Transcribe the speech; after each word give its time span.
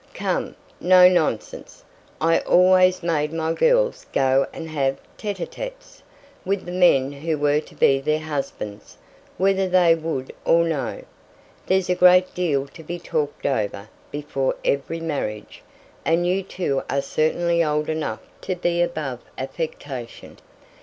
"Come, 0.15 0.55
no 0.79 1.07
nonsense. 1.07 1.83
I 2.19 2.39
always 2.39 3.03
made 3.03 3.31
my 3.31 3.53
girls 3.53 4.07
go 4.11 4.47
and 4.51 4.67
have 4.69 4.97
tÉte 5.19 5.35
ł 5.35 5.47
tÉtes 5.47 6.01
with 6.43 6.65
the 6.65 6.71
men 6.71 7.11
who 7.11 7.37
were 7.37 7.59
to 7.61 7.75
be 7.75 7.99
their 8.01 8.17
husbands, 8.21 8.97
whether 9.37 9.67
they 9.69 9.93
would 9.93 10.33
or 10.43 10.63
no: 10.67 11.03
there's 11.67 11.87
a 11.87 11.93
great 11.93 12.33
deal 12.33 12.65
to 12.69 12.81
be 12.83 12.97
talked 12.97 13.45
over 13.45 13.89
before 14.09 14.55
every 14.65 15.01
marriage, 15.01 15.61
and 16.03 16.25
you 16.25 16.41
two 16.41 16.81
are 16.89 17.03
certainly 17.03 17.63
old 17.63 17.87
enough 17.87 18.21
to 18.41 18.55
be 18.55 18.81
above 18.81 19.19
affectation. 19.37 20.39